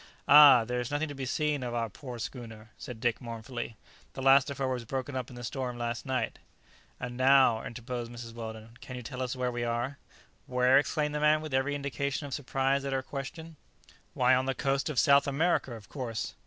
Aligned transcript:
"Ah! 0.27 0.65
there 0.65 0.79
is 0.79 0.89
nothing 0.89 1.09
to 1.09 1.13
be 1.13 1.27
seen 1.27 1.61
of 1.61 1.75
our 1.75 1.87
poor 1.87 2.17
schooner!" 2.17 2.71
said 2.75 2.99
Dick 2.99 3.21
mournfully; 3.21 3.77
"the 4.13 4.21
last 4.23 4.49
of 4.49 4.57
her 4.57 4.67
was 4.67 4.83
broken 4.83 5.15
up 5.15 5.29
in 5.29 5.35
the 5.35 5.43
storm 5.43 5.77
last 5.77 6.07
night." 6.07 6.39
"And 6.99 7.15
now," 7.15 7.61
interposed 7.63 8.11
Mrs. 8.11 8.33
Weldon, 8.33 8.77
"can 8.81 8.95
you 8.95 9.03
tell 9.03 9.21
us 9.21 9.35
where 9.35 9.51
we 9.51 9.63
are?" 9.63 9.99
"Where?" 10.47 10.79
exclaimed 10.79 11.13
the 11.13 11.19
man, 11.19 11.39
with 11.39 11.53
every 11.53 11.75
indication 11.75 12.25
of 12.25 12.33
surprise 12.33 12.83
at 12.83 12.93
her 12.93 13.03
question; 13.03 13.57
"why, 14.15 14.33
on 14.33 14.47
the 14.47 14.55
coast 14.55 14.89
of 14.89 14.97
South 14.97 15.27
America, 15.27 15.73
of 15.75 15.87
course!" 15.87 16.33